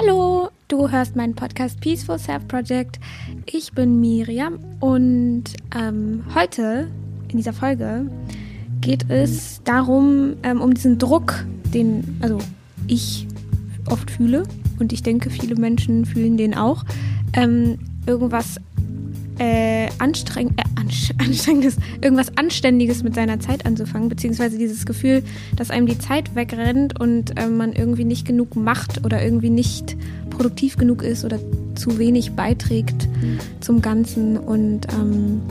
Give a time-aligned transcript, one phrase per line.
[0.00, 3.00] Hallo, du hörst meinen Podcast Peaceful Self Project.
[3.46, 5.42] Ich bin Miriam und
[5.76, 6.86] ähm, heute
[7.26, 8.08] in dieser Folge
[8.80, 12.38] geht es darum, ähm, um diesen Druck, den also
[12.86, 13.26] ich
[13.90, 14.44] oft fühle
[14.78, 16.84] und ich denke, viele Menschen fühlen den auch,
[17.32, 18.60] ähm, irgendwas
[19.38, 20.62] äh, anstreng äh,
[21.18, 25.22] anstrengendes, irgendwas Anständiges mit seiner Zeit anzufangen, beziehungsweise dieses Gefühl,
[25.56, 29.96] dass einem die Zeit wegrennt und äh, man irgendwie nicht genug macht oder irgendwie nicht
[30.30, 31.38] produktiv genug ist oder
[31.74, 33.08] zu wenig beiträgt
[33.60, 34.36] zum Ganzen.
[34.36, 35.42] Und ähm,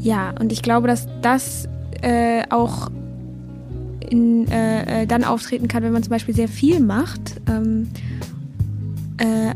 [0.00, 1.68] ja, und ich glaube, dass das
[2.02, 2.90] äh, auch
[4.08, 7.40] in, äh, äh, dann auftreten kann, wenn man zum Beispiel sehr viel macht.
[7.48, 7.88] Ähm,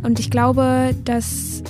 [0.03, 1.63] und ich glaube, dass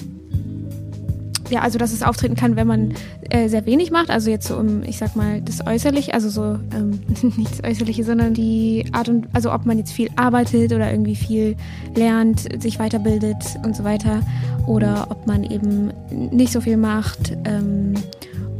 [1.50, 2.94] ja, also dass es auftreten kann, wenn man
[3.30, 4.10] äh, sehr wenig macht.
[4.10, 7.00] Also jetzt so um, ich sag mal, das Äußerliche, also so ähm,
[7.36, 11.16] nicht das Äußerliche, sondern die Art und also ob man jetzt viel arbeitet oder irgendwie
[11.16, 11.56] viel
[11.94, 14.20] lernt, sich weiterbildet und so weiter.
[14.66, 17.36] Oder ob man eben nicht so viel macht.
[17.44, 17.94] Ähm,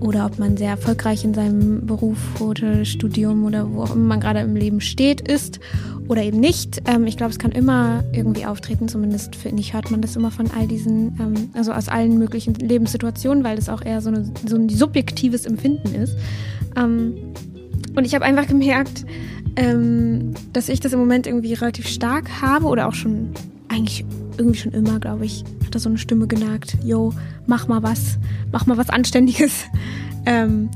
[0.04, 4.20] oder ob man sehr erfolgreich in seinem Beruf oder Studium oder wo auch immer man
[4.20, 5.60] gerade im Leben steht, ist
[6.08, 6.82] oder eben nicht.
[6.86, 10.30] Ähm, ich glaube, es kann immer irgendwie auftreten, zumindest finde ich, hört man das immer
[10.30, 14.30] von all diesen, ähm, also aus allen möglichen Lebenssituationen, weil das auch eher so, eine,
[14.46, 16.16] so ein subjektives Empfinden ist.
[16.76, 17.14] Ähm,
[17.96, 19.06] und ich habe einfach gemerkt,
[19.56, 23.30] ähm, dass ich das im Moment irgendwie relativ stark habe oder auch schon
[23.68, 24.04] eigentlich
[24.36, 25.44] irgendwie schon immer, glaube ich,
[25.74, 27.12] hat so eine Stimme genagt, yo,
[27.46, 28.18] mach mal was,
[28.52, 29.64] mach mal was Anständiges.
[30.26, 30.70] Ähm,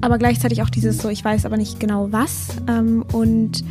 [0.00, 2.56] aber gleichzeitig auch dieses so, ich weiß aber nicht genau was.
[2.68, 3.62] Ähm, und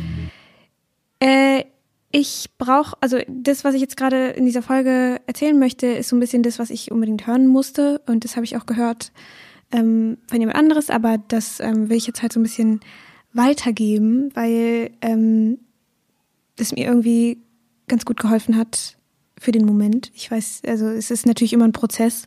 [1.18, 1.64] äh,
[2.10, 6.16] ich brauche, also das, was ich jetzt gerade in dieser Folge erzählen möchte, ist so
[6.16, 8.00] ein bisschen das, was ich unbedingt hören musste.
[8.06, 9.12] Und das habe ich auch gehört
[9.72, 12.80] ähm, von jemand anderes, aber das ähm, will ich jetzt halt so ein bisschen
[13.32, 15.58] weitergeben, weil ähm,
[16.56, 17.38] das mir irgendwie
[17.86, 18.97] ganz gut geholfen hat
[19.40, 20.10] für den Moment.
[20.14, 22.26] Ich weiß, also es ist natürlich immer ein Prozess.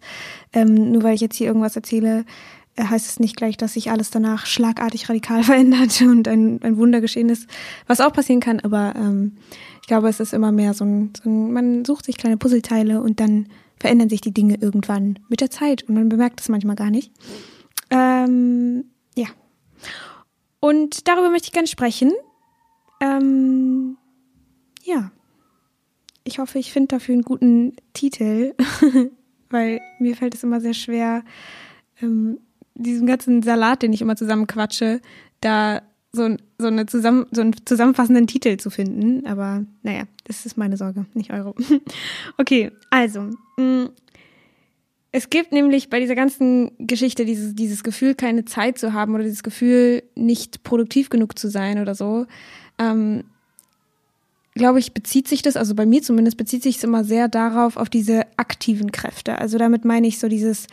[0.53, 2.25] Ähm, nur weil ich jetzt hier irgendwas erzähle,
[2.75, 6.77] äh, heißt es nicht gleich, dass sich alles danach schlagartig radikal verändert und ein, ein
[6.77, 7.47] Wunder geschehen ist,
[7.87, 8.59] was auch passieren kann.
[8.61, 9.37] Aber ähm,
[9.81, 13.01] ich glaube, es ist immer mehr so ein, so ein, man sucht sich kleine Puzzleteile
[13.01, 13.47] und dann
[13.79, 17.11] verändern sich die Dinge irgendwann mit der Zeit und man bemerkt es manchmal gar nicht.
[17.89, 18.85] Ähm,
[19.15, 19.27] ja.
[20.59, 22.11] Und darüber möchte ich gerne sprechen.
[23.01, 23.97] Ähm,
[24.83, 25.11] ja.
[26.23, 28.53] Ich hoffe, ich finde dafür einen guten Titel,
[29.49, 31.23] weil mir fällt es immer sehr schwer,
[32.01, 32.39] ähm,
[32.75, 35.01] diesen ganzen Salat, den ich immer zusammenquatsche,
[35.41, 35.81] da
[36.13, 39.25] so, so, eine zusammen, so einen zusammenfassenden Titel zu finden.
[39.25, 41.53] Aber naja, das ist meine Sorge, nicht eure.
[42.37, 43.29] okay, also.
[43.57, 43.87] Mm,
[45.13, 49.23] es gibt nämlich bei dieser ganzen Geschichte dieses, dieses Gefühl, keine Zeit zu haben oder
[49.23, 52.27] dieses Gefühl, nicht produktiv genug zu sein oder so.
[52.79, 53.25] Ähm,
[54.53, 57.77] glaube ich, bezieht sich das, also bei mir zumindest, bezieht sich es immer sehr darauf,
[57.77, 59.37] auf diese aktiven Kräfte.
[59.37, 60.67] Also damit meine ich so dieses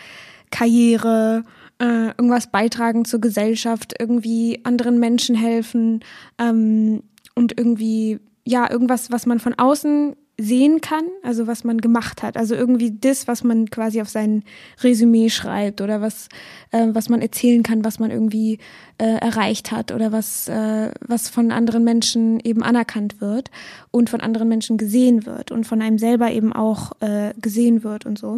[0.51, 1.45] Karriere,
[1.81, 6.01] äh, irgendwas beitragen zur Gesellschaft, irgendwie anderen Menschen helfen
[6.39, 7.03] ähm,
[7.35, 12.37] und irgendwie, ja, irgendwas, was man von außen sehen kann, also was man gemacht hat,
[12.37, 14.45] also irgendwie das, was man quasi auf sein
[14.81, 16.29] Resümee schreibt oder was,
[16.71, 18.59] äh, was man erzählen kann, was man irgendwie
[18.99, 23.51] äh, erreicht hat oder was, äh, was von anderen Menschen eben anerkannt wird
[23.91, 28.07] und von anderen Menschen gesehen wird und von einem selber eben auch äh, gesehen wird
[28.07, 28.37] und so.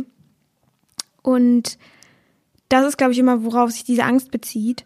[1.22, 1.77] Und
[2.71, 4.84] das ist, glaube ich, immer, worauf sich diese Angst bezieht.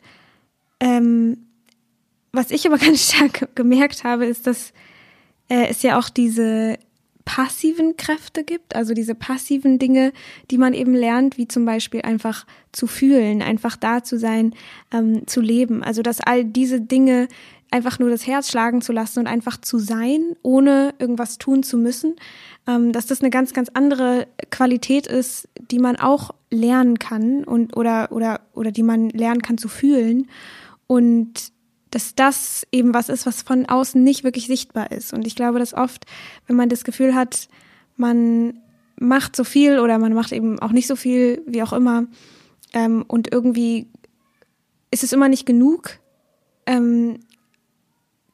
[0.80, 1.46] Ähm,
[2.32, 4.72] was ich aber ganz stark gemerkt habe, ist, dass
[5.48, 6.76] äh, es ja auch diese
[7.24, 10.12] passiven Kräfte gibt, also diese passiven Dinge,
[10.50, 14.54] die man eben lernt, wie zum Beispiel einfach zu fühlen, einfach da zu sein,
[14.92, 15.82] ähm, zu leben.
[15.82, 17.28] Also dass all diese Dinge
[17.70, 21.76] einfach nur das Herz schlagen zu lassen und einfach zu sein, ohne irgendwas tun zu
[21.76, 22.14] müssen,
[22.68, 27.76] ähm, dass das eine ganz, ganz andere Qualität ist, die man auch lernen kann und
[27.76, 30.28] oder oder oder die man lernen kann zu fühlen
[30.86, 31.53] und
[31.94, 35.12] dass das eben was ist, was von außen nicht wirklich sichtbar ist.
[35.12, 36.06] Und ich glaube, dass oft,
[36.46, 37.48] wenn man das Gefühl hat,
[37.96, 38.60] man
[38.98, 42.06] macht so viel oder man macht eben auch nicht so viel, wie auch immer,
[42.72, 43.86] ähm, und irgendwie
[44.90, 46.00] ist es immer nicht genug,
[46.66, 47.20] ähm,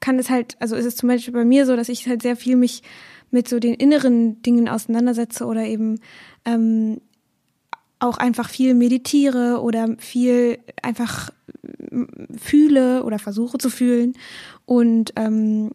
[0.01, 2.37] kann es halt, also ist es zum Beispiel bei mir so, dass ich halt sehr
[2.37, 2.83] viel mich
[3.31, 6.01] mit so den inneren Dingen auseinandersetze oder eben
[6.47, 7.03] ähm,
[8.01, 11.31] auch einfach viel meditiere oder viel einfach
[12.37, 14.15] fühle oder versuche zu fühlen.
[14.67, 15.73] Und ähm,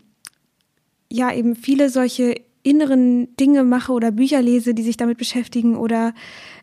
[1.11, 6.13] ja eben viele solche inneren Dinge mache oder Bücher lese, die sich damit beschäftigen oder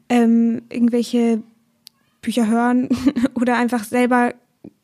[0.09, 1.43] ähm, irgendwelche
[2.21, 2.89] Bücher hören
[3.35, 4.35] oder einfach selber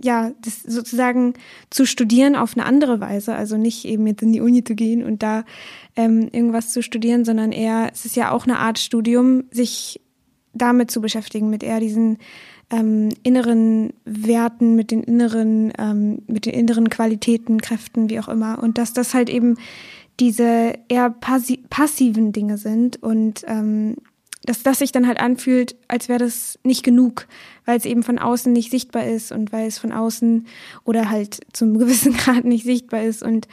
[0.02, 1.34] ja, das sozusagen
[1.70, 5.04] zu studieren auf eine andere Weise, also nicht eben jetzt in die Uni zu gehen
[5.04, 5.44] und da
[5.94, 10.00] ähm, irgendwas zu studieren, sondern eher, es ist ja auch eine Art Studium, sich
[10.58, 12.18] damit zu beschäftigen, mit eher diesen
[12.70, 18.62] ähm, inneren Werten, mit den inneren, ähm, mit den inneren Qualitäten, Kräften, wie auch immer.
[18.62, 19.56] Und dass das halt eben
[20.20, 23.96] diese eher passi passiven Dinge sind und ähm,
[24.48, 27.26] dass das sich dann halt anfühlt, als wäre das nicht genug,
[27.66, 30.46] weil es eben von außen nicht sichtbar ist und weil es von außen
[30.84, 33.46] oder halt zum gewissen Grad nicht sichtbar ist und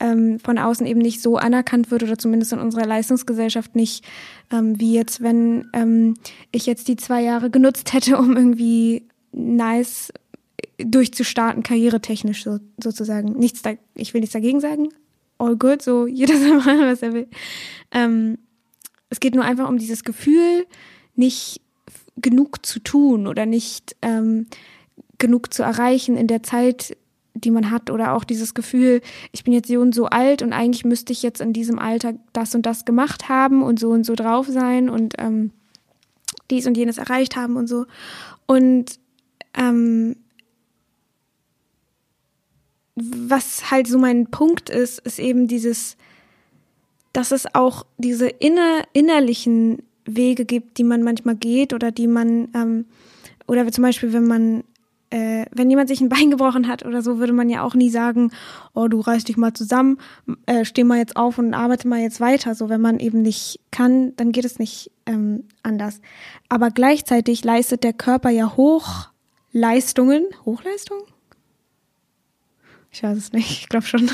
[0.00, 4.06] ähm, von außen eben nicht so anerkannt wird oder zumindest in unserer Leistungsgesellschaft nicht,
[4.50, 6.14] ähm, wie jetzt, wenn ähm,
[6.50, 10.10] ich jetzt die zwei Jahre genutzt hätte, um irgendwie nice
[10.78, 13.32] durchzustarten, karrieretechnisch so, sozusagen.
[13.38, 14.88] Nichts da, ich will nichts dagegen sagen.
[15.36, 17.28] All good, so jeder soll machen, was er will.
[17.92, 18.38] Ähm,
[19.10, 20.66] es geht nur einfach um dieses Gefühl,
[21.14, 21.60] nicht
[22.16, 24.46] genug zu tun oder nicht ähm,
[25.18, 26.96] genug zu erreichen in der Zeit,
[27.34, 29.00] die man hat oder auch dieses Gefühl,
[29.32, 32.14] ich bin jetzt so und so alt und eigentlich müsste ich jetzt in diesem Alter
[32.32, 35.52] das und das gemacht haben und so und so drauf sein und ähm,
[36.50, 37.86] dies und jenes erreicht haben und so.
[38.46, 38.98] Und
[39.54, 40.16] ähm,
[42.96, 45.96] was halt so mein Punkt ist, ist eben dieses,
[47.18, 52.46] dass es auch diese inner, innerlichen Wege gibt, die man manchmal geht oder die man,
[52.54, 52.84] ähm,
[53.48, 54.62] oder zum Beispiel, wenn man,
[55.10, 57.90] äh, wenn jemand sich ein Bein gebrochen hat oder so, würde man ja auch nie
[57.90, 58.30] sagen,
[58.72, 59.98] oh, du reißt dich mal zusammen,
[60.46, 62.54] äh, steh mal jetzt auf und arbeite mal jetzt weiter.
[62.54, 66.00] So, wenn man eben nicht kann, dann geht es nicht ähm, anders.
[66.48, 70.98] Aber gleichzeitig leistet der Körper ja Hochleistungen, Hochleistung?
[72.92, 74.08] Ich weiß es nicht, ich glaube schon.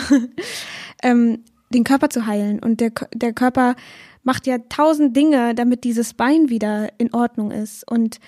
[1.02, 2.60] ähm, den Körper zu heilen.
[2.60, 3.74] Und der, der Körper
[4.22, 7.88] macht ja tausend Dinge, damit dieses Bein wieder in Ordnung ist.
[7.90, 8.18] Und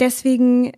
[0.00, 0.72] deswegen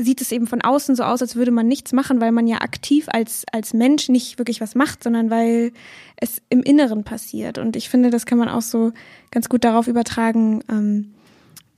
[0.00, 2.60] sieht es eben von außen so aus, als würde man nichts machen, weil man ja
[2.60, 5.72] aktiv als, als Mensch nicht wirklich was macht, sondern weil
[6.16, 7.58] es im Inneren passiert.
[7.58, 8.92] Und ich finde, das kann man auch so
[9.30, 11.14] ganz gut darauf übertragen, ähm,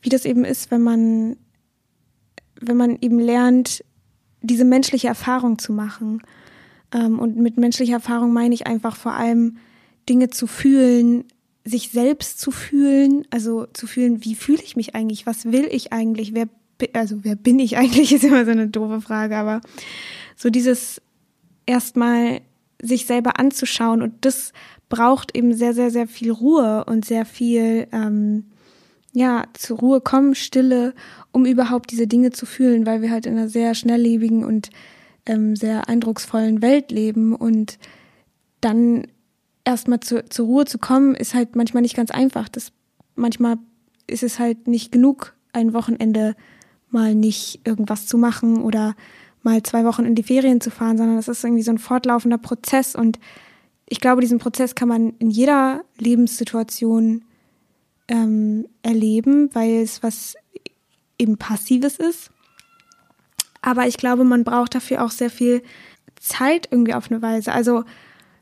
[0.00, 1.37] wie das eben ist, wenn man,
[2.61, 3.84] wenn man eben lernt,
[4.43, 6.22] diese menschliche Erfahrung zu machen.
[6.94, 9.58] Ähm, und mit menschlicher Erfahrung meine ich einfach vor allem
[10.08, 11.25] Dinge zu fühlen,
[11.64, 15.93] sich selbst zu fühlen, also zu fühlen, wie fühle ich mich eigentlich, was will ich
[15.93, 16.46] eigentlich, wer,
[16.93, 19.61] also wer bin ich eigentlich, ist immer so eine doofe Frage, aber
[20.37, 21.02] so dieses
[21.67, 22.41] erstmal
[22.81, 24.52] sich selber anzuschauen und das
[24.90, 28.44] braucht eben sehr, sehr, sehr viel Ruhe und sehr viel, ähm,
[29.12, 30.93] ja, zur Ruhe kommen, Stille,
[31.32, 34.70] um überhaupt diese Dinge zu fühlen, weil wir halt in einer sehr schnelllebigen und
[35.26, 37.79] ähm, sehr eindrucksvollen Welt leben und
[38.61, 39.06] dann
[39.65, 42.49] erstmal zu, zur Ruhe zu kommen, ist halt manchmal nicht ganz einfach.
[42.49, 42.73] Das,
[43.15, 43.59] manchmal
[44.06, 46.35] ist es halt nicht genug, ein Wochenende
[46.91, 48.94] mal nicht irgendwas zu machen oder
[49.43, 52.38] mal zwei Wochen in die Ferien zu fahren, sondern es ist irgendwie so ein fortlaufender
[52.38, 53.19] Prozess und
[53.87, 57.25] ich glaube, diesen Prozess kann man in jeder Lebenssituation
[58.09, 60.37] ähm, erleben, weil es was
[61.19, 62.31] eben Passives ist.
[63.66, 65.62] Aber ich glaube, man braucht dafür auch sehr viel
[66.20, 67.50] Zeit irgendwie auf eine Weise.
[67.50, 67.84] Also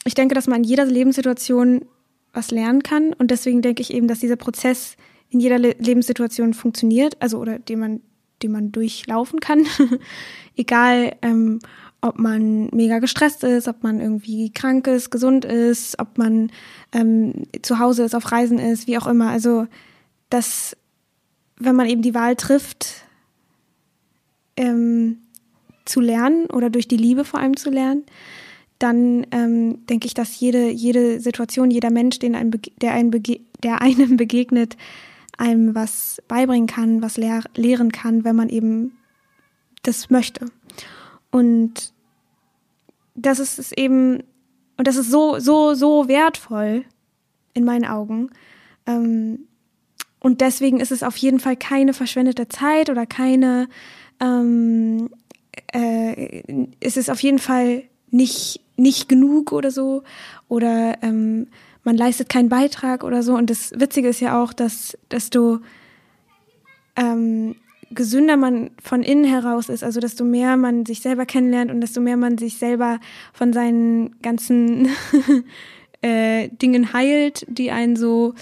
[0.04, 1.84] ich denke, dass man in jeder Lebenssituation
[2.32, 3.12] was lernen kann.
[3.12, 4.96] Und deswegen denke ich eben, dass dieser Prozess
[5.30, 8.00] in jeder Le Lebenssituation funktioniert, also oder den man,
[8.42, 9.64] den man durchlaufen kann.
[10.56, 11.60] Egal, ähm,
[12.00, 16.50] ob man mega gestresst ist, ob man irgendwie krank ist, gesund ist, ob man
[16.92, 19.30] ähm, zu Hause ist, auf Reisen ist, wie auch immer.
[19.30, 19.68] Also,
[20.30, 20.76] dass,
[21.58, 23.04] wenn man eben die Wahl trifft,
[24.56, 25.18] ähm,
[25.84, 28.04] zu lernen oder durch die Liebe vor allem zu lernen,
[28.78, 33.10] dann ähm, denke ich, dass jede, jede Situation, jeder Mensch, den einem, der, einem
[33.62, 34.76] der einem begegnet,
[35.38, 38.96] einem was beibringen kann, was lehr lehren kann, wenn man eben
[39.82, 40.46] das möchte.
[41.30, 41.92] Und
[43.14, 44.22] das ist es eben,
[44.76, 46.84] und das ist so, so, so wertvoll
[47.54, 48.30] in meinen Augen.
[48.86, 49.46] Ähm,
[50.20, 53.68] und deswegen ist es auf jeden Fall keine verschwendete Zeit oder keine
[54.22, 55.10] ähm,
[55.74, 56.42] äh,
[56.80, 60.02] ist es auf jeden Fall nicht, nicht genug oder so.
[60.48, 61.48] Oder ähm,
[61.84, 63.34] man leistet keinen Beitrag oder so.
[63.34, 65.58] Und das Witzige ist ja auch, dass desto
[66.96, 67.56] ähm,
[67.90, 72.00] gesünder man von innen heraus ist, also desto mehr man sich selber kennenlernt und desto
[72.00, 73.00] mehr man sich selber
[73.32, 74.88] von seinen ganzen
[76.02, 78.34] äh, Dingen heilt, die einen so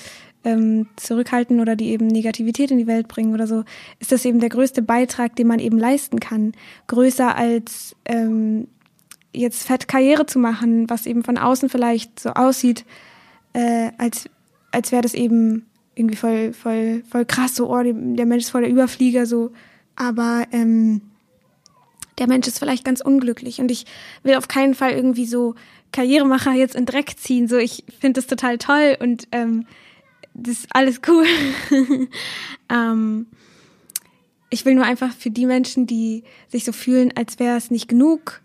[0.45, 3.65] ähm, zurückhalten oder die eben Negativität in die Welt bringen oder so,
[3.99, 6.53] ist das eben der größte Beitrag, den man eben leisten kann.
[6.87, 8.69] Größer als ähm,
[9.33, 12.85] jetzt fett Karriere zu machen, was eben von außen vielleicht so aussieht,
[13.53, 14.29] äh, als,
[14.73, 18.63] als wäre das eben irgendwie voll, voll, voll krass, so, oh, der Mensch ist voll
[18.63, 19.51] der Überflieger, so.
[19.97, 21.03] Aber ähm,
[22.19, 23.87] der Mensch ist vielleicht ganz unglücklich und ich
[24.23, 25.55] will auf keinen Fall irgendwie so
[25.93, 27.49] Karrieremacher jetzt in Dreck ziehen.
[27.49, 29.67] So, ich finde das total toll und ähm,
[30.41, 31.27] das ist alles cool.
[32.69, 33.27] ähm,
[34.49, 37.89] ich will nur einfach für die Menschen, die sich so fühlen, als wäre es nicht
[37.89, 38.41] genug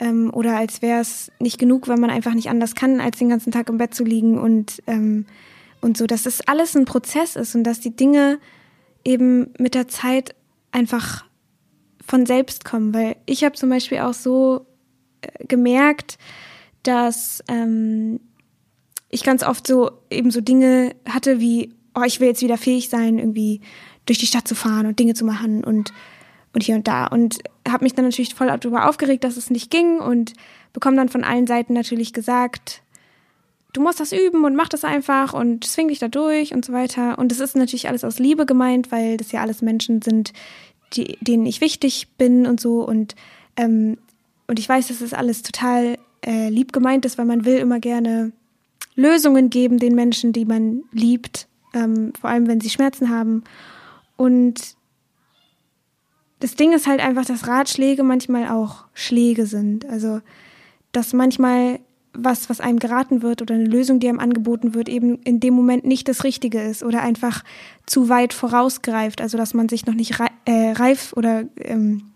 [0.00, 3.28] ähm, oder als wäre es nicht genug, weil man einfach nicht anders kann, als den
[3.28, 5.26] ganzen Tag im Bett zu liegen und ähm,
[5.80, 8.38] und so, dass das alles ein Prozess ist und dass die Dinge
[9.04, 10.34] eben mit der Zeit
[10.72, 11.26] einfach
[12.04, 14.66] von selbst kommen, weil ich habe zum Beispiel auch so
[15.20, 16.16] äh, gemerkt,
[16.82, 18.18] dass ähm,
[19.14, 22.88] ich ganz oft so eben so Dinge hatte wie, oh, ich will jetzt wieder fähig
[22.88, 23.60] sein, irgendwie
[24.06, 25.92] durch die Stadt zu fahren und Dinge zu machen und
[26.52, 29.72] und hier und da und habe mich dann natürlich voll darüber aufgeregt, dass es nicht
[29.72, 30.34] ging und
[30.72, 32.82] bekomme dann von allen Seiten natürlich gesagt,
[33.72, 36.72] du musst das üben und mach das einfach und zwing dich da durch und so
[36.72, 37.18] weiter.
[37.18, 40.32] Und es ist natürlich alles aus Liebe gemeint, weil das ja alles Menschen sind,
[40.92, 42.86] die, denen ich wichtig bin und so.
[42.86, 43.16] Und,
[43.56, 43.98] ähm,
[44.46, 47.80] und ich weiß, dass das alles total äh, lieb gemeint ist, weil man will immer
[47.80, 48.30] gerne
[48.96, 53.42] Lösungen geben den Menschen, die man liebt, ähm, vor allem wenn sie Schmerzen haben.
[54.16, 54.76] Und
[56.40, 59.86] das Ding ist halt einfach, dass Ratschläge manchmal auch Schläge sind.
[59.86, 60.20] Also,
[60.92, 61.80] dass manchmal
[62.12, 65.54] was, was einem geraten wird oder eine Lösung, die einem angeboten wird, eben in dem
[65.54, 67.42] Moment nicht das Richtige ist oder einfach
[67.86, 69.20] zu weit vorausgreift.
[69.20, 72.10] Also, dass man sich noch nicht äh, reif oder ähm,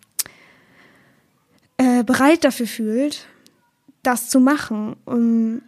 [1.79, 3.27] äh, bereit dafür fühlt,
[4.03, 4.95] das zu machen.
[5.05, 5.63] Um,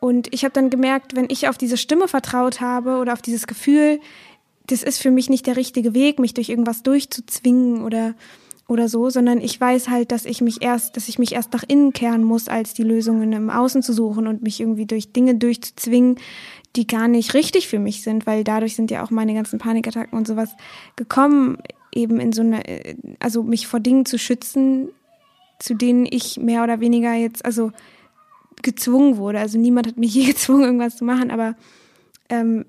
[0.00, 3.46] und ich habe dann gemerkt, wenn ich auf diese Stimme vertraut habe oder auf dieses
[3.46, 4.00] Gefühl,
[4.66, 8.14] das ist für mich nicht der richtige Weg, mich durch irgendwas durchzuzwingen oder
[8.68, 11.64] oder so, sondern ich weiß halt, dass ich mich erst, dass ich mich erst nach
[11.66, 15.36] innen kehren muss, als die Lösungen im Außen zu suchen und mich irgendwie durch Dinge
[15.36, 16.16] durchzuzwingen,
[16.76, 20.16] die gar nicht richtig für mich sind, weil dadurch sind ja auch meine ganzen Panikattacken
[20.18, 20.50] und sowas
[20.96, 21.56] gekommen,
[21.94, 22.62] eben in so eine,
[23.20, 24.90] also mich vor Dingen zu schützen,
[25.58, 27.72] zu denen ich mehr oder weniger jetzt, also
[28.62, 29.40] gezwungen wurde.
[29.40, 31.56] Also niemand hat mich je gezwungen, irgendwas zu machen, aber
[32.28, 32.64] ähm,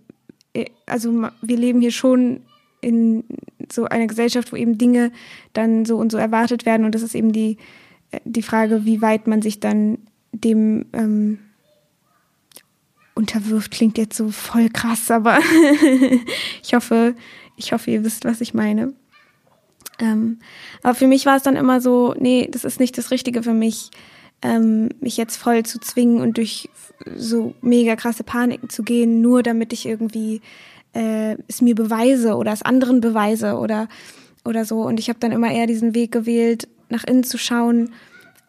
[0.54, 2.42] äh, also wir leben hier schon
[2.82, 3.24] in
[3.72, 5.12] so einer Gesellschaft, wo eben Dinge
[5.54, 6.86] dann so und so erwartet werden.
[6.86, 7.58] Und das ist eben die,
[8.12, 10.00] äh, die Frage, wie weit man sich dann
[10.32, 11.40] dem ähm,
[13.16, 13.72] unterwirft.
[13.72, 15.40] Klingt jetzt so voll krass, aber
[16.64, 17.16] ich hoffe,
[17.58, 18.94] ich hoffe, ihr wisst, was ich meine.
[20.00, 20.40] Ähm,
[20.82, 23.54] aber für mich war es dann immer so, nee, das ist nicht das Richtige für
[23.54, 23.92] mich,
[24.42, 26.70] ähm, mich jetzt voll zu zwingen und durch
[27.16, 30.42] so mega krasse Paniken zu gehen, nur damit ich irgendwie
[30.94, 33.88] äh, es mir beweise oder es anderen beweise oder,
[34.46, 34.82] oder so.
[34.82, 37.92] Und ich habe dann immer eher diesen Weg gewählt, nach innen zu schauen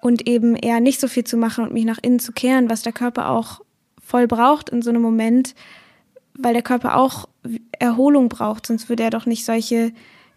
[0.01, 2.83] und eben eher nicht so viel zu machen und mich nach innen zu kehren, was
[2.83, 3.61] der Körper auch
[4.03, 5.55] voll braucht in so einem Moment,
[6.35, 7.29] weil der Körper auch
[7.79, 9.93] Erholung braucht, sonst würde er doch nicht solche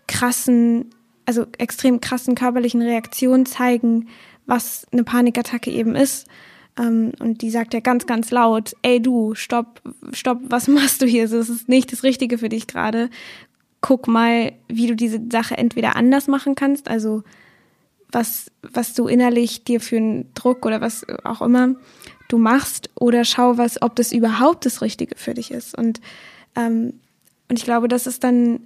[0.07, 0.89] krassen,
[1.25, 4.09] also extrem krassen körperlichen Reaktionen zeigen,
[4.45, 6.27] was eine Panikattacke eben ist.
[6.77, 9.81] Ähm, und die sagt ja ganz, ganz laut, ey du, stopp,
[10.11, 11.27] stopp, was machst du hier?
[11.27, 13.09] Das ist nicht das Richtige für dich gerade.
[13.81, 17.23] Guck mal, wie du diese Sache entweder anders machen kannst, also
[18.11, 21.75] was, was du innerlich dir für einen Druck oder was auch immer
[22.29, 25.77] du machst, oder schau, was, ob das überhaupt das Richtige für dich ist.
[25.77, 25.99] Und,
[26.55, 26.93] ähm,
[27.49, 28.61] und ich glaube, das ist dann,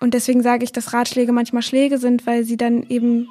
[0.00, 3.28] und deswegen sage ich, dass Ratschläge manchmal Schläge sind, weil sie dann eben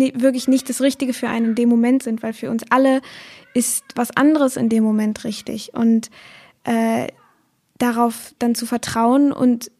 [0.00, 3.00] wirklich nicht das Richtige für einen in dem Moment sind, weil für uns alle
[3.54, 5.74] ist was anderes in dem Moment richtig.
[5.74, 6.10] Und
[6.64, 7.08] äh,
[7.78, 9.70] darauf dann zu vertrauen und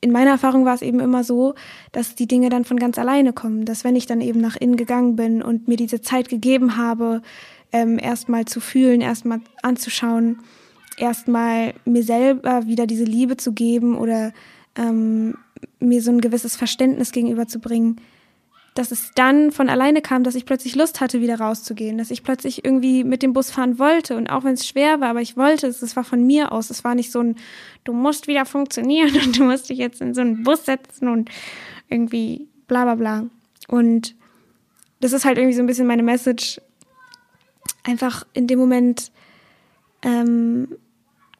[0.00, 1.54] in meiner Erfahrung war es eben immer so,
[1.92, 4.76] dass die Dinge dann von ganz alleine kommen, dass wenn ich dann eben nach innen
[4.76, 7.22] gegangen bin und mir diese Zeit gegeben habe,
[7.72, 10.40] ähm, erstmal zu fühlen, erstmal anzuschauen,
[10.98, 14.34] erstmal mir selber wieder diese Liebe zu geben oder
[14.76, 15.36] ähm,
[15.80, 17.98] mir so ein gewisses Verständnis gegenüberzubringen,
[18.74, 22.24] dass es dann von alleine kam, dass ich plötzlich Lust hatte, wieder rauszugehen, dass ich
[22.24, 24.16] plötzlich irgendwie mit dem Bus fahren wollte.
[24.16, 26.70] Und auch wenn es schwer war, aber ich wollte es, es war von mir aus,
[26.70, 27.36] es war nicht so ein,
[27.84, 31.30] du musst wieder funktionieren und du musst dich jetzt in so einen Bus setzen und
[31.88, 33.26] irgendwie bla bla bla.
[33.68, 34.16] Und
[35.00, 36.60] das ist halt irgendwie so ein bisschen meine Message,
[37.84, 39.12] einfach in dem Moment
[40.02, 40.76] ähm,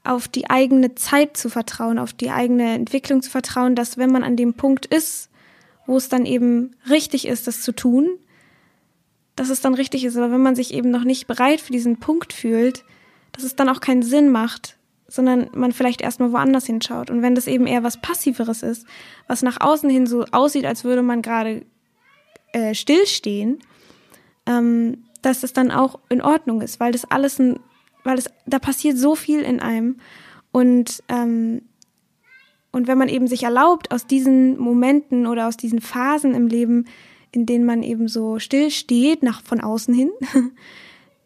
[0.05, 4.23] auf die eigene Zeit zu vertrauen, auf die eigene Entwicklung zu vertrauen, dass wenn man
[4.23, 5.31] an dem Punkt ist,
[5.87, 8.09] wo es dann eben richtig ist, das zu tun,
[9.37, 10.17] dass es dann richtig ist.
[10.17, 12.85] Aber wenn man sich eben noch nicht bereit für diesen Punkt fühlt,
[13.33, 14.77] dass es dann auch keinen Sinn macht,
[15.09, 17.11] sondern man vielleicht erstmal woanders hinschaut.
[17.11, 18.87] Und wenn das eben eher was Passiveres ist,
[19.27, 21.65] was nach außen hin so aussieht, als würde man gerade
[22.53, 23.59] äh, stillstehen,
[24.47, 27.61] ähm, dass es dann auch in Ordnung ist, weil das alles ein,
[28.03, 29.97] weil es, da passiert so viel in einem.
[30.53, 31.63] Und ähm,
[32.75, 36.87] und wenn man eben sich erlaubt, aus diesen Momenten oder aus diesen Phasen im Leben
[37.35, 40.11] in denen man eben so still steht, nach von außen hin,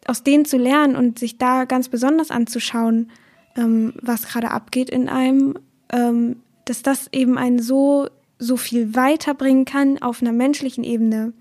[0.07, 3.11] aus denen zu lernen und sich da ganz besonders anzuschauen,
[3.57, 5.59] ähm, was gerade abgeht in einem,
[5.93, 11.33] ähm, dass das eben einen so, so viel weiterbringen kann auf einer menschlichen Ebene,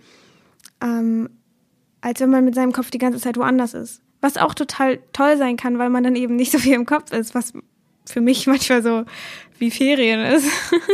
[0.81, 1.29] ähm,
[2.01, 4.01] als wenn man mit seinem Kopf die ganze Zeit woanders ist.
[4.19, 7.11] Was auch total toll sein kann, weil man dann eben nicht so viel im Kopf
[7.11, 7.53] ist, was
[8.07, 9.05] für mich manchmal so
[9.59, 10.47] wie Ferien ist.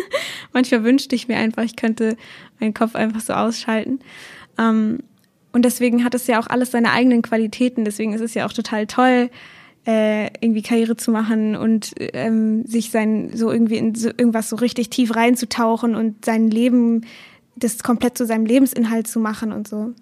[0.54, 2.16] manchmal wünschte ich mir einfach, ich könnte
[2.60, 4.00] meinen Kopf einfach so ausschalten.
[4.58, 5.00] Ähm,
[5.52, 7.86] und deswegen hat es ja auch alles seine eigenen Qualitäten.
[7.86, 9.30] Deswegen ist es ja auch total toll,
[9.86, 14.56] äh, irgendwie Karriere zu machen und ähm, sich sein so irgendwie in so irgendwas so
[14.56, 17.02] richtig tief reinzutauchen und sein Leben
[17.56, 19.94] das komplett zu seinem Lebensinhalt zu machen und so.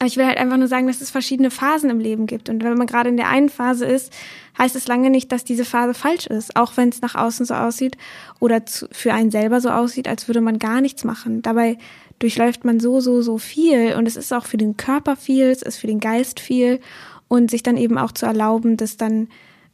[0.00, 2.48] Aber ich will halt einfach nur sagen, dass es verschiedene Phasen im Leben gibt.
[2.48, 4.10] Und wenn man gerade in der einen Phase ist,
[4.56, 6.56] heißt es lange nicht, dass diese Phase falsch ist.
[6.56, 7.98] Auch wenn es nach außen so aussieht
[8.38, 11.42] oder zu, für einen selber so aussieht, als würde man gar nichts machen.
[11.42, 11.76] Dabei
[12.18, 13.94] durchläuft man so, so, so viel.
[13.94, 16.80] Und es ist auch für den Körper viel, es ist für den Geist viel.
[17.28, 19.28] Und sich dann eben auch zu erlauben, das dann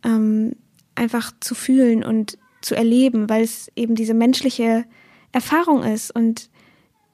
[0.04, 0.56] ähm,
[0.96, 4.86] einfach zu fühlen und zu erleben, weil es eben diese menschliche
[5.30, 6.10] Erfahrung ist.
[6.10, 6.50] Und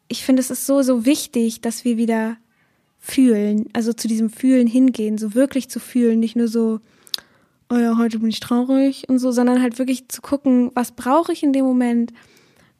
[0.09, 2.39] ich finde, es ist so, so wichtig, dass wir wieder
[3.05, 6.79] fühlen, also zu diesem Fühlen hingehen, so wirklich zu fühlen, nicht nur so,
[7.69, 11.33] oh ja, heute bin ich traurig und so, sondern halt wirklich zu gucken, was brauche
[11.33, 12.13] ich in dem Moment,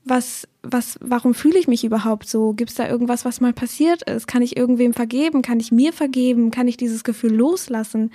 [0.05, 2.53] was, was, warum fühle ich mich überhaupt so?
[2.53, 4.29] Gibt es da irgendwas, was mal passiert ist?
[4.29, 5.43] Kann ich irgendwem vergeben?
[5.43, 6.53] Kann ich mir vergeben?
[6.53, 8.13] Kann ich dieses Gefühl loslassen?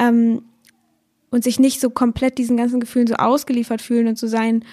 [0.00, 0.42] Ähm,
[1.30, 4.64] und sich nicht so komplett diesen ganzen Gefühlen so ausgeliefert fühlen und zu sein,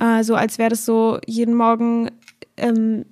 [0.00, 2.10] äh, so als wäre das so jeden Morgen
[2.56, 3.04] ähm,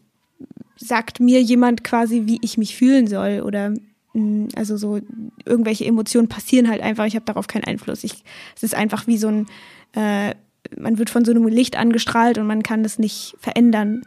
[0.76, 3.74] sagt mir jemand quasi, wie ich mich fühlen soll oder
[4.14, 5.00] mm, also so
[5.44, 7.04] irgendwelche Emotionen passieren halt einfach.
[7.06, 8.04] Ich habe darauf keinen Einfluss.
[8.04, 8.24] Ich,
[8.56, 9.46] es ist einfach wie so ein,
[9.94, 10.34] äh,
[10.78, 14.02] man wird von so einem Licht angestrahlt und man kann das nicht verändern.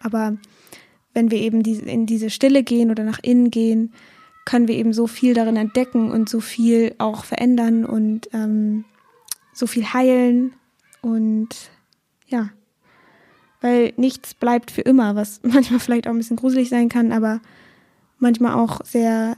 [0.00, 0.36] Aber
[1.14, 3.92] wenn wir eben die, in diese Stille gehen oder nach innen gehen,
[4.44, 8.84] können wir eben so viel darin entdecken und so viel auch verändern und ähm,
[9.52, 10.52] so viel heilen
[11.02, 11.48] und
[12.26, 12.50] ja
[13.60, 17.40] weil nichts bleibt für immer, was manchmal vielleicht auch ein bisschen gruselig sein kann, aber
[18.18, 19.36] manchmal auch sehr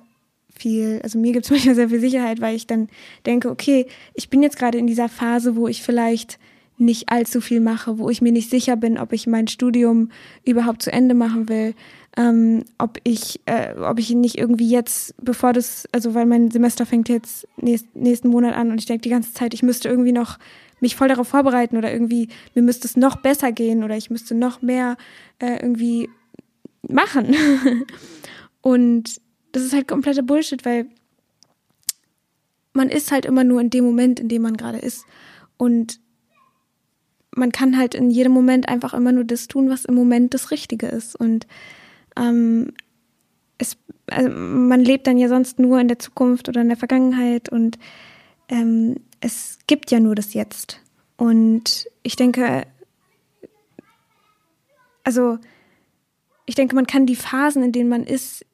[0.54, 2.88] viel, also mir gibt es manchmal sehr viel Sicherheit, weil ich dann
[3.26, 6.38] denke, okay, ich bin jetzt gerade in dieser Phase, wo ich vielleicht
[6.80, 10.10] nicht allzu viel mache, wo ich mir nicht sicher bin, ob ich mein Studium
[10.44, 11.74] überhaupt zu Ende machen will,
[12.18, 16.84] ähm, ob ich, äh, ob ich nicht irgendwie jetzt, bevor das, also weil mein Semester
[16.84, 20.10] fängt jetzt nächst, nächsten Monat an und ich denke die ganze Zeit, ich müsste irgendwie
[20.10, 20.36] noch
[20.80, 24.34] mich voll darauf vorbereiten oder irgendwie, mir müsste es noch besser gehen oder ich müsste
[24.34, 24.96] noch mehr
[25.38, 26.10] äh, irgendwie
[26.82, 27.36] machen.
[28.62, 29.20] und
[29.52, 30.86] das ist halt kompletter Bullshit, weil
[32.72, 35.04] man ist halt immer nur in dem Moment, in dem man gerade ist.
[35.56, 36.00] Und
[37.30, 40.50] man kann halt in jedem Moment einfach immer nur das tun, was im Moment das
[40.50, 41.14] Richtige ist.
[41.14, 41.46] Und
[42.18, 42.72] ähm,
[43.58, 43.76] es,
[44.10, 47.78] also man lebt dann ja sonst nur in der Zukunft oder in der Vergangenheit und
[48.48, 50.80] ähm, es gibt ja nur das Jetzt.
[51.16, 52.66] Und ich denke,
[55.04, 55.38] also
[56.46, 58.46] ich denke, man kann die Phasen, in denen man ist,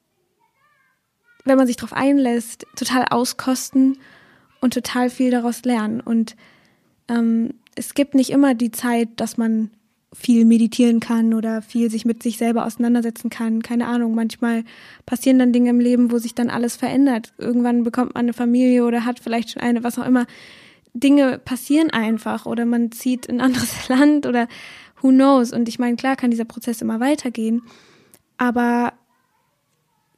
[1.45, 3.99] wenn man sich darauf einlässt, total auskosten
[4.61, 6.01] und total viel daraus lernen.
[6.01, 6.35] Und
[7.07, 9.69] ähm, es gibt nicht immer die Zeit, dass man
[10.15, 13.61] viel meditieren kann oder viel sich mit sich selber auseinandersetzen kann.
[13.61, 14.63] Keine Ahnung, manchmal
[15.05, 17.33] passieren dann Dinge im Leben, wo sich dann alles verändert.
[17.37, 20.25] Irgendwann bekommt man eine Familie oder hat vielleicht schon eine, was auch immer.
[20.93, 24.47] Dinge passieren einfach oder man zieht in ein anderes Land oder
[25.01, 25.51] who knows.
[25.51, 27.61] Und ich meine, klar kann dieser Prozess immer weitergehen,
[28.37, 28.93] aber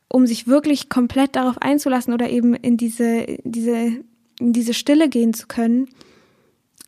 [0.10, 4.04] um sich wirklich komplett darauf einzulassen oder eben in diese, diese,
[4.40, 5.90] in diese Stille gehen zu können,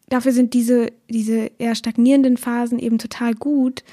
[0.09, 3.83] dafür sind diese, diese eher stagnierenden Phasen eben total gut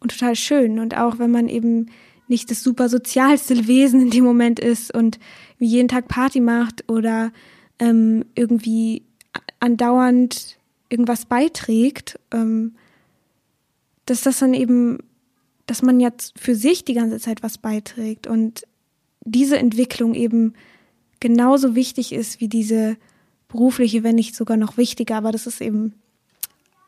[0.00, 0.78] und total schön.
[0.78, 1.86] Und auch wenn man eben
[2.28, 5.18] nicht das super sozialste Wesen in dem Moment ist und
[5.58, 7.32] jeden Tag Party macht oder
[7.78, 9.02] ähm, irgendwie
[9.60, 10.58] andauernd
[10.88, 12.74] irgendwas beiträgt, ähm,
[14.06, 14.98] dass das dann eben,
[15.66, 18.64] dass man jetzt für sich die ganze Zeit was beiträgt und
[19.24, 20.54] diese Entwicklung eben
[21.20, 22.96] genauso wichtig ist wie diese
[23.52, 25.94] berufliche, wenn nicht sogar noch wichtiger, aber das ist eben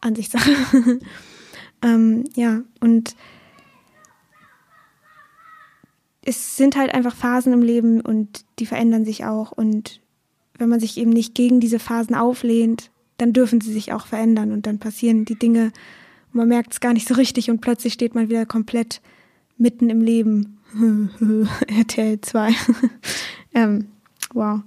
[0.00, 0.50] Ansichtssache.
[1.82, 3.14] ähm, ja, und
[6.24, 9.52] es sind halt einfach Phasen im Leben und die verändern sich auch.
[9.52, 10.00] Und
[10.58, 14.50] wenn man sich eben nicht gegen diese Phasen auflehnt, dann dürfen sie sich auch verändern
[14.50, 15.72] und dann passieren die Dinge
[16.34, 19.00] man merkt es gar nicht so richtig und plötzlich steht man wieder komplett
[19.56, 20.58] mitten im Leben.
[21.68, 22.52] RTL 2.
[23.54, 23.86] ähm,
[24.32, 24.60] wow.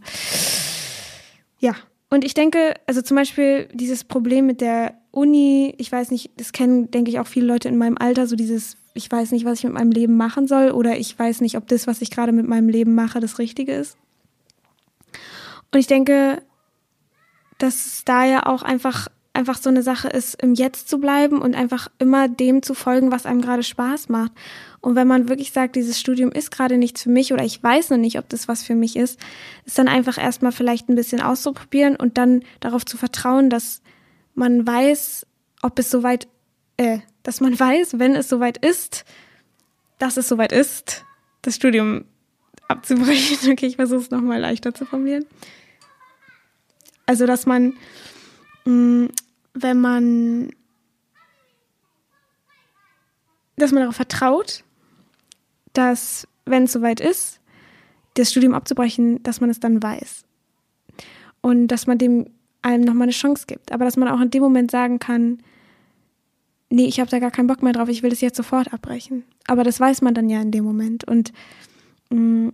[1.59, 1.75] Ja,
[2.09, 6.53] und ich denke, also zum Beispiel dieses Problem mit der Uni, ich weiß nicht, das
[6.53, 9.59] kennen, denke ich, auch viele Leute in meinem Alter, so dieses, ich weiß nicht, was
[9.59, 12.31] ich mit meinem Leben machen soll oder ich weiß nicht, ob das, was ich gerade
[12.31, 13.97] mit meinem Leben mache, das Richtige ist.
[15.73, 16.41] Und ich denke,
[17.57, 21.55] dass da ja auch einfach einfach so eine Sache ist, im Jetzt zu bleiben und
[21.55, 24.31] einfach immer dem zu folgen, was einem gerade Spaß macht.
[24.81, 27.91] Und wenn man wirklich sagt, dieses Studium ist gerade nichts für mich oder ich weiß
[27.91, 29.19] noch nicht, ob das was für mich ist,
[29.65, 33.81] ist dann einfach erstmal vielleicht ein bisschen auszuprobieren und dann darauf zu vertrauen, dass
[34.33, 35.27] man weiß,
[35.61, 36.27] ob es soweit,
[36.77, 39.05] äh, dass man weiß, wenn es soweit ist,
[39.99, 41.05] dass es soweit ist,
[41.43, 42.05] das Studium
[42.67, 43.37] abzubrechen.
[43.51, 45.25] Okay, ich versuche es nochmal leichter zu formulieren.
[47.05, 47.75] Also, dass man
[48.65, 49.09] mh, mm,
[49.61, 50.49] wenn man,
[53.55, 54.63] dass man darauf vertraut,
[55.73, 57.39] dass, wenn es soweit ist,
[58.15, 60.23] das Studium abzubrechen, dass man es dann weiß.
[61.41, 62.27] Und dass man dem
[62.61, 63.71] einem nochmal eine Chance gibt.
[63.71, 65.39] Aber dass man auch in dem Moment sagen kann,
[66.69, 69.23] nee, ich habe da gar keinen Bock mehr drauf, ich will das jetzt sofort abbrechen.
[69.47, 71.03] Aber das weiß man dann ja in dem Moment.
[71.03, 71.31] Und,
[72.09, 72.49] mm,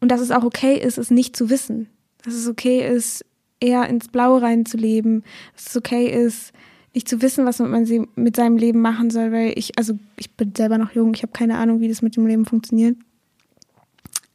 [0.00, 1.88] und dass es auch okay ist, es nicht zu wissen.
[2.24, 3.24] Dass es okay ist,
[3.62, 6.52] eher ins Blaue reinzuleben, dass es okay ist,
[6.94, 10.54] nicht zu wissen, was man mit seinem Leben machen soll, weil ich, also ich bin
[10.54, 12.96] selber noch jung, ich habe keine Ahnung, wie das mit dem Leben funktioniert.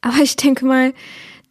[0.00, 0.92] Aber ich denke mal,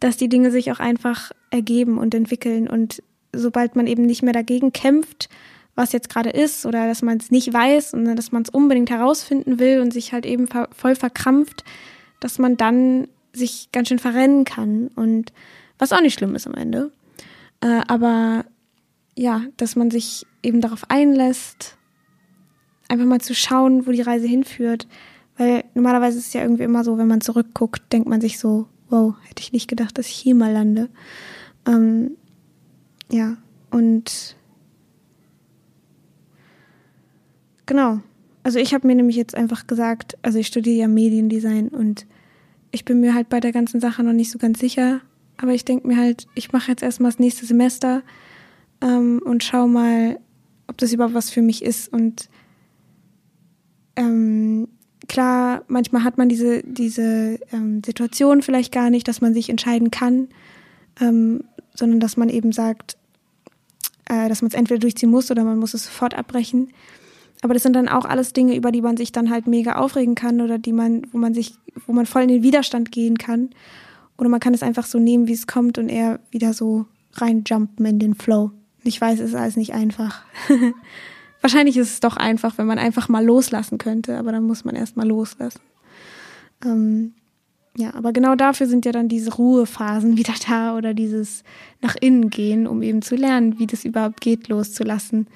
[0.00, 4.32] dass die Dinge sich auch einfach ergeben und entwickeln und sobald man eben nicht mehr
[4.32, 5.28] dagegen kämpft,
[5.74, 8.90] was jetzt gerade ist oder dass man es nicht weiß und dass man es unbedingt
[8.90, 11.64] herausfinden will und sich halt eben voll verkrampft,
[12.20, 15.32] dass man dann sich ganz schön verrennen kann und
[15.78, 16.90] was auch nicht schlimm ist am Ende.
[17.60, 18.44] Äh, aber
[19.16, 21.76] ja, dass man sich eben darauf einlässt,
[22.88, 24.86] einfach mal zu schauen, wo die Reise hinführt.
[25.36, 28.66] Weil normalerweise ist es ja irgendwie immer so, wenn man zurückguckt, denkt man sich so,
[28.88, 30.88] wow, hätte ich nicht gedacht, dass ich hier mal lande.
[31.66, 32.16] Ähm,
[33.10, 33.36] ja,
[33.70, 34.36] und
[37.66, 38.00] genau.
[38.42, 42.06] Also ich habe mir nämlich jetzt einfach gesagt, also ich studiere ja Mediendesign und
[42.70, 45.00] ich bin mir halt bei der ganzen Sache noch nicht so ganz sicher,
[45.38, 48.02] aber ich denke mir halt, ich mache jetzt erstmal das nächste Semester
[48.80, 50.18] ähm, und schau mal,
[50.66, 51.92] ob das überhaupt was für mich ist.
[51.92, 52.28] Und
[53.96, 54.68] ähm,
[55.08, 59.90] klar, manchmal hat man diese, diese ähm, Situation vielleicht gar nicht, dass man sich entscheiden
[59.90, 60.28] kann,
[61.00, 62.96] ähm, sondern dass man eben sagt,
[64.06, 66.72] äh, dass man es entweder durchziehen muss oder man muss es sofort abbrechen.
[67.42, 70.16] Aber das sind dann auch alles Dinge, über die man sich dann halt mega aufregen
[70.16, 71.54] kann oder die man, wo man sich,
[71.86, 73.50] wo man voll in den Widerstand gehen kann.
[74.18, 77.86] Oder man kann es einfach so nehmen, wie es kommt und eher wieder so reinjumpen
[77.86, 78.50] in den Flow.
[78.84, 80.24] Ich weiß, es ist alles nicht einfach.
[81.40, 84.74] Wahrscheinlich ist es doch einfach, wenn man einfach mal loslassen könnte, aber dann muss man
[84.74, 85.60] erst mal loslassen.
[86.64, 87.14] Ähm,
[87.76, 91.44] ja, aber genau dafür sind ja dann diese Ruhephasen wieder da oder dieses
[91.80, 95.28] nach innen gehen, um eben zu lernen, wie das überhaupt geht, loszulassen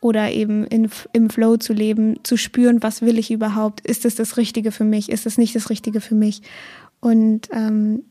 [0.00, 4.14] oder eben in, im Flow zu leben, zu spüren, was will ich überhaupt, ist es
[4.14, 6.42] das Richtige für mich, ist es nicht das Richtige für mich
[7.00, 8.04] und ähm,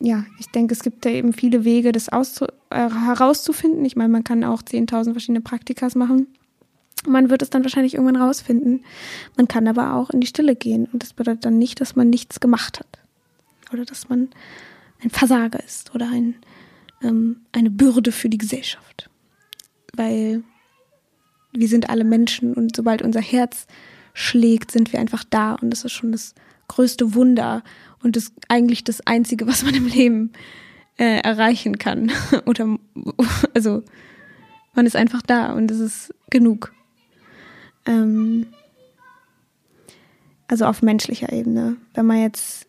[0.00, 3.84] ja, ich denke, es gibt da eben viele Wege, das äh, herauszufinden.
[3.84, 6.28] Ich meine, man kann auch 10.000 verschiedene Praktikas machen.
[7.06, 8.84] Man wird es dann wahrscheinlich irgendwann rausfinden.
[9.36, 10.88] Man kann aber auch in die Stille gehen.
[10.92, 12.98] Und das bedeutet dann nicht, dass man nichts gemacht hat.
[13.72, 14.28] Oder dass man
[15.02, 16.36] ein Versager ist oder ein,
[17.02, 19.10] ähm, eine Bürde für die Gesellschaft.
[19.94, 20.42] Weil
[21.52, 23.66] wir sind alle Menschen und sobald unser Herz
[24.12, 25.54] schlägt, sind wir einfach da.
[25.54, 26.34] Und das ist schon das
[26.68, 27.62] größte Wunder
[28.02, 30.32] und das eigentlich das Einzige, was man im Leben
[30.98, 32.12] äh, erreichen kann.
[32.46, 32.78] Oder
[33.54, 33.82] also
[34.74, 36.72] man ist einfach da und es ist genug.
[37.86, 38.46] Ähm,
[40.46, 41.76] also auf menschlicher Ebene.
[41.94, 42.66] Wenn man jetzt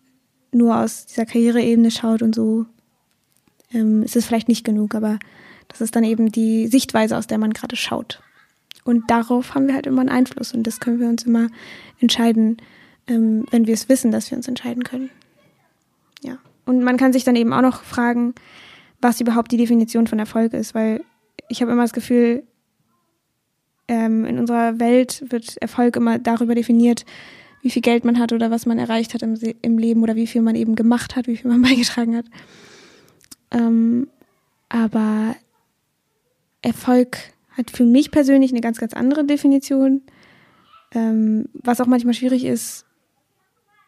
[0.51, 2.65] nur aus dieser Karriereebene schaut und so,
[3.71, 5.19] ähm, ist es vielleicht nicht genug, aber
[5.67, 8.21] das ist dann eben die Sichtweise, aus der man gerade schaut.
[8.83, 11.49] Und darauf haben wir halt immer einen Einfluss und das können wir uns immer
[11.99, 12.57] entscheiden,
[13.10, 15.10] ähm, wenn wir es wissen, dass wir uns entscheiden können.
[16.22, 16.38] Ja.
[16.65, 18.36] Und man kann sich dann eben auch noch fragen,
[19.02, 21.04] was überhaupt die Definition von Erfolg ist, weil
[21.48, 22.43] ich habe immer das Gefühl,
[23.88, 27.06] ähm, in unserer Welt wird Erfolg immer darüber definiert,
[27.62, 30.28] wie viel Geld man hat oder was man erreicht hat im, im Leben oder wie
[30.28, 32.26] viel man eben gemacht hat, wie viel man beigetragen hat.
[33.52, 34.08] Ähm,
[34.69, 35.36] aber
[36.62, 37.17] Erfolg
[37.58, 40.04] hat für mich persönlich eine ganz, ganz andere Definition,
[40.93, 42.86] ähm, was auch manchmal schwierig ist,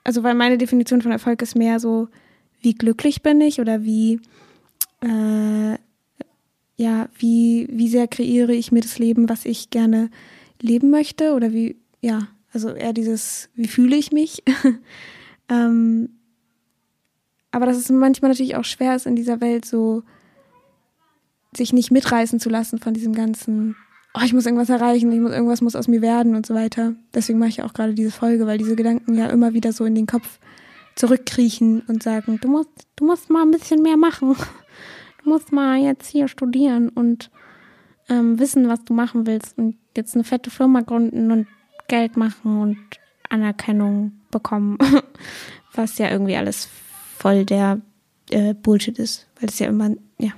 [0.04, 2.08] also weil meine Definition von Erfolg ist mehr so,
[2.62, 4.20] wie glücklich bin ich oder wie,
[5.02, 5.78] äh,
[6.78, 10.10] ja, wie, wie sehr kreiere ich mir das Leben, was ich gerne
[10.62, 14.44] leben möchte oder wie, ja, also eher dieses, wie fühle ich mich.
[15.50, 16.10] ähm,
[17.52, 20.04] aber dass es manchmal natürlich auch schwer ist in dieser Welt so,
[21.56, 23.76] sich nicht mitreißen zu lassen von diesem ganzen,
[24.14, 26.94] oh, ich muss irgendwas erreichen, ich muss, irgendwas muss aus mir werden und so weiter.
[27.14, 29.96] Deswegen mache ich auch gerade diese Folge, weil diese Gedanken ja immer wieder so in
[29.96, 30.40] den Kopf
[30.96, 34.36] zurückkriechen und sagen, du musst, du musst mal ein bisschen mehr machen.
[35.24, 37.30] Du musst mal jetzt hier studieren und
[38.10, 41.48] ähm, wissen, was du machen willst und jetzt eine fette Firma gründen und
[41.88, 42.78] Geld machen und
[43.30, 44.78] Anerkennung bekommen.
[45.74, 46.68] was ja irgendwie alles
[47.18, 47.82] voll der
[48.30, 50.32] äh, Bullshit ist, weil es ja immer, ja.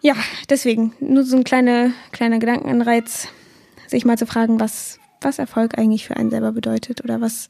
[0.00, 0.14] Ja,
[0.48, 3.28] deswegen nur so ein kleiner, kleiner Gedankenanreiz,
[3.88, 7.48] sich mal zu fragen, was, was Erfolg eigentlich für einen selber bedeutet oder was,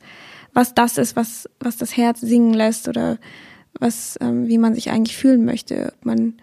[0.54, 3.18] was das ist, was, was das Herz singen lässt oder
[3.78, 6.34] was, ähm, wie man sich eigentlich fühlen möchte, ob man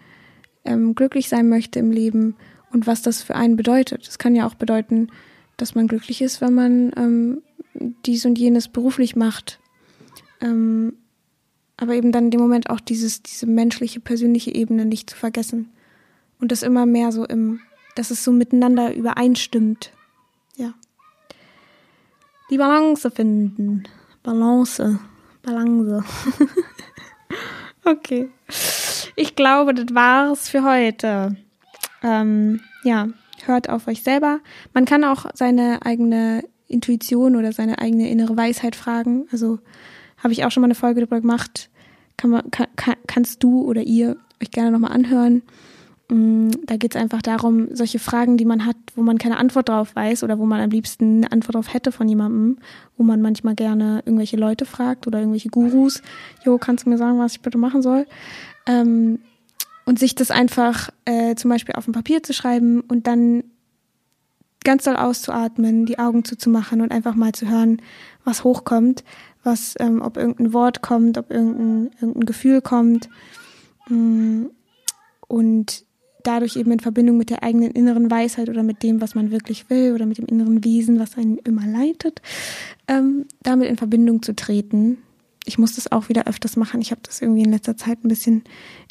[0.64, 2.36] ähm, glücklich sein möchte im Leben
[2.72, 4.06] und was das für einen bedeutet.
[4.06, 5.08] Es kann ja auch bedeuten,
[5.56, 7.42] dass man glücklich ist, wenn man ähm,
[8.04, 9.58] dies und jenes beruflich macht.
[10.40, 10.94] Ähm,
[11.76, 15.70] aber eben dann in dem Moment auch dieses, diese menschliche, persönliche Ebene nicht zu vergessen.
[16.40, 17.60] Und das immer mehr so im,
[17.94, 19.92] dass es so miteinander übereinstimmt.
[20.56, 20.74] Ja.
[22.50, 23.84] Die Balance finden.
[24.22, 25.00] Balance.
[25.42, 26.04] Balance.
[27.84, 28.30] okay.
[29.16, 31.36] Ich glaube, das war's für heute.
[32.02, 33.08] Ähm, ja,
[33.44, 34.40] hört auf euch selber.
[34.74, 39.26] Man kann auch seine eigene Intuition oder seine eigene innere Weisheit fragen.
[39.32, 39.58] Also
[40.18, 41.70] habe ich auch schon mal eine Folge darüber gemacht.
[42.16, 45.42] Kann man, kann, kannst du oder ihr euch gerne nochmal anhören.
[46.08, 49.68] Mm, da geht es einfach darum, solche Fragen, die man hat, wo man keine Antwort
[49.68, 52.58] drauf weiß oder wo man am liebsten eine Antwort drauf hätte von jemandem,
[52.96, 56.02] wo man manchmal gerne irgendwelche Leute fragt oder irgendwelche Gurus,
[56.44, 58.06] jo, kannst du mir sagen, was ich bitte machen soll?
[58.66, 59.18] Ähm,
[59.84, 63.44] und sich das einfach äh, zum Beispiel auf ein Papier zu schreiben und dann
[64.64, 67.80] ganz doll auszuatmen, die Augen zuzumachen und einfach mal zu hören,
[68.24, 69.04] was hochkommt,
[69.44, 73.08] was, ähm, ob irgendein Wort kommt, ob irgendein, irgendein Gefühl kommt.
[73.88, 74.46] Mm,
[75.28, 75.85] und
[76.26, 79.70] dadurch eben in Verbindung mit der eigenen inneren Weisheit oder mit dem, was man wirklich
[79.70, 82.20] will oder mit dem inneren Wesen, was einen immer leitet,
[82.88, 84.98] ähm, damit in Verbindung zu treten.
[85.44, 86.80] Ich muss das auch wieder öfters machen.
[86.80, 88.42] Ich habe das irgendwie in letzter Zeit ein bisschen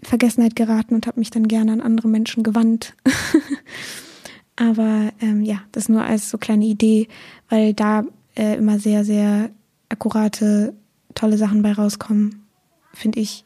[0.01, 2.95] in Vergessenheit geraten und habe mich dann gerne an andere Menschen gewandt.
[4.55, 7.09] Aber ähm, ja, das nur als so kleine Idee,
[7.49, 9.49] weil da äh, immer sehr, sehr
[9.89, 10.73] akkurate,
[11.13, 12.45] tolle Sachen bei rauskommen,
[12.93, 13.43] finde ich.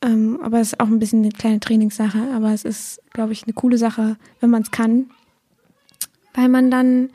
[0.00, 3.44] Ähm, aber es ist auch ein bisschen eine kleine Trainingssache, aber es ist, glaube ich,
[3.44, 5.10] eine coole Sache, wenn man es kann,
[6.34, 7.10] weil man dann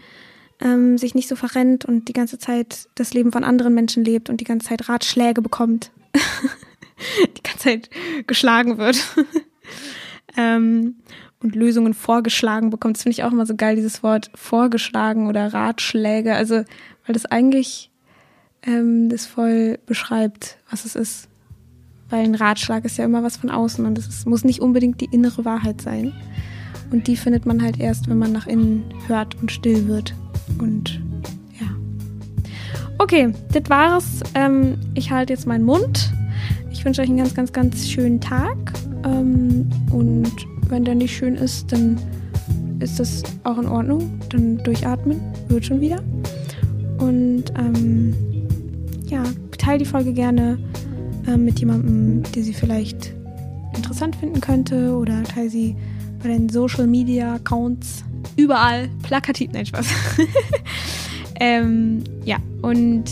[0.60, 4.30] ähm, sich nicht so verrennt und die ganze Zeit das Leben von anderen Menschen lebt
[4.30, 5.92] und die ganze Zeit Ratschläge bekommt,
[7.38, 7.90] die ganze Zeit
[8.28, 8.98] geschlagen wird.
[10.38, 10.96] ähm,
[11.44, 12.96] und Lösungen vorgeschlagen bekommt.
[12.96, 16.34] Das finde ich auch immer so geil, dieses Wort vorgeschlagen oder Ratschläge.
[16.36, 16.64] Also,
[17.06, 17.92] weil das eigentlich
[18.64, 21.28] ähm, das voll beschreibt, was es ist.
[22.14, 25.06] Weil ein Ratschlag ist ja immer was von außen und es muss nicht unbedingt die
[25.06, 26.14] innere Wahrheit sein.
[26.92, 30.14] Und die findet man halt erst, wenn man nach innen hört und still wird.
[30.60, 31.02] Und
[31.60, 31.66] ja.
[33.00, 34.20] Okay, das war's.
[34.36, 36.14] Ähm, ich halte jetzt meinen Mund.
[36.72, 38.58] Ich wünsche euch einen ganz, ganz, ganz schönen Tag.
[39.04, 40.32] Ähm, und
[40.70, 41.98] wenn der nicht schön ist, dann
[42.78, 44.20] ist das auch in Ordnung.
[44.30, 46.04] Dann durchatmen, wird schon wieder.
[47.00, 48.14] Und ähm,
[49.08, 49.24] ja,
[49.58, 50.60] teile die Folge gerne
[51.28, 53.14] äh, mit jemandem, der sie vielleicht
[53.76, 55.76] interessant finden könnte oder teile sie
[56.22, 58.04] bei den Social Media Accounts
[58.36, 59.52] überall plakativ.
[59.54, 59.88] Nein, Spaß.
[61.40, 63.04] ähm, ja, und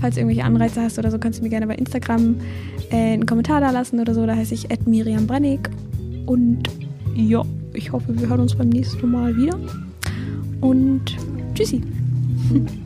[0.00, 2.36] falls du irgendwelche Anreize hast oder so, kannst du mir gerne bei Instagram
[2.90, 4.26] äh, einen Kommentar da lassen oder so.
[4.26, 5.70] Da heiße ich Miriam Brennig.
[6.26, 6.64] Und
[7.14, 9.58] ja, ich hoffe, wir hören uns beim nächsten Mal wieder.
[10.60, 11.16] Und
[11.54, 11.82] tschüssi.